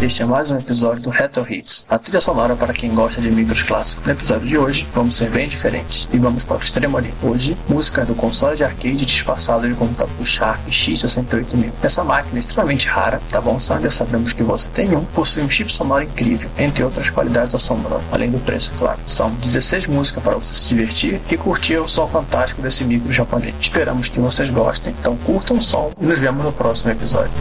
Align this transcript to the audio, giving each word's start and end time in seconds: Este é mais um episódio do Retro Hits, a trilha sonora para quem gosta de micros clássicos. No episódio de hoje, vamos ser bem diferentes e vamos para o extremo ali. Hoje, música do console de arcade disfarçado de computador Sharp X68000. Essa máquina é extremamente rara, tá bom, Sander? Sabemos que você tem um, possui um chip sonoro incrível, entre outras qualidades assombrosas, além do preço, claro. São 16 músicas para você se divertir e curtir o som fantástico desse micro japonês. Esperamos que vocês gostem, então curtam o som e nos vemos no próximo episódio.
Este 0.00 0.22
é 0.22 0.24
mais 0.24 0.48
um 0.48 0.56
episódio 0.56 1.02
do 1.02 1.10
Retro 1.10 1.44
Hits, 1.52 1.84
a 1.90 1.98
trilha 1.98 2.20
sonora 2.20 2.54
para 2.54 2.72
quem 2.72 2.94
gosta 2.94 3.20
de 3.20 3.32
micros 3.32 3.64
clássicos. 3.64 4.06
No 4.06 4.12
episódio 4.12 4.46
de 4.46 4.56
hoje, 4.56 4.86
vamos 4.94 5.16
ser 5.16 5.28
bem 5.28 5.48
diferentes 5.48 6.08
e 6.12 6.18
vamos 6.18 6.44
para 6.44 6.56
o 6.56 6.60
extremo 6.60 6.96
ali. 6.96 7.12
Hoje, 7.20 7.56
música 7.68 8.04
do 8.04 8.14
console 8.14 8.56
de 8.56 8.62
arcade 8.62 9.04
disfarçado 9.04 9.68
de 9.68 9.74
computador 9.74 10.24
Sharp 10.24 10.64
X68000. 10.68 11.72
Essa 11.82 12.04
máquina 12.04 12.38
é 12.38 12.40
extremamente 12.40 12.86
rara, 12.86 13.20
tá 13.28 13.40
bom, 13.40 13.58
Sander? 13.58 13.90
Sabemos 13.90 14.32
que 14.32 14.44
você 14.44 14.68
tem 14.68 14.94
um, 14.94 15.04
possui 15.04 15.42
um 15.42 15.50
chip 15.50 15.72
sonoro 15.72 16.04
incrível, 16.04 16.48
entre 16.56 16.84
outras 16.84 17.10
qualidades 17.10 17.56
assombrosas, 17.56 18.04
além 18.12 18.30
do 18.30 18.38
preço, 18.38 18.70
claro. 18.78 19.00
São 19.04 19.32
16 19.32 19.88
músicas 19.88 20.22
para 20.22 20.36
você 20.36 20.54
se 20.54 20.68
divertir 20.68 21.20
e 21.28 21.36
curtir 21.36 21.78
o 21.78 21.88
som 21.88 22.06
fantástico 22.06 22.62
desse 22.62 22.84
micro 22.84 23.12
japonês. 23.12 23.52
Esperamos 23.60 24.06
que 24.06 24.20
vocês 24.20 24.48
gostem, 24.48 24.94
então 24.96 25.16
curtam 25.16 25.56
o 25.56 25.62
som 25.62 25.90
e 26.00 26.06
nos 26.06 26.20
vemos 26.20 26.44
no 26.44 26.52
próximo 26.52 26.92
episódio. 26.92 27.32